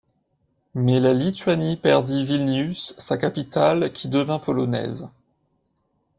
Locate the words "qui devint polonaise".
3.93-5.11